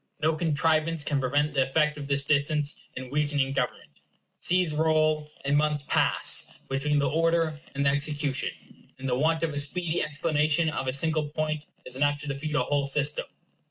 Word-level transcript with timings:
No 0.19 0.35
contrivance 0.35 1.03
can 1.03 1.19
prevent 1.19 1.53
the 1.53 1.61
effect 1.61 1.95
of 1.95 2.07
this 2.07 2.23
distance 2.23 2.73
in 2.95 3.11
weakening 3.11 3.53
government. 3.53 4.01
Seas 4.39 4.73
roll, 4.73 5.29
and 5.45 5.55
months 5.55 5.83
pass, 5.87 6.47
between 6.69 6.97
the 6.97 7.07
order 7.07 7.61
and 7.75 7.85
the 7.85 7.91
execution, 7.91 8.49
and 8.97 9.07
the 9.07 9.13
want 9.15 9.43
of 9.43 9.53
a 9.53 9.59
speedy 9.59 10.01
explanation 10.01 10.71
of 10.71 10.87
a 10.87 10.91
single 10.93 11.29
point 11.29 11.67
is 11.85 11.97
enough 11.97 12.19
to 12.21 12.27
defeat 12.27 12.55
a 12.55 12.63
whole 12.63 12.87
system. 12.87 13.25